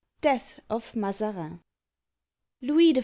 DEATH 0.21 0.59
OF 0.67 0.95
MAZARIN 0.95 1.61
LOUIS 2.63 2.93
XIV. 2.97 2.99